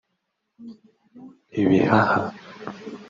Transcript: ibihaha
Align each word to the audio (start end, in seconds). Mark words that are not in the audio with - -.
ibihaha 1.61 2.19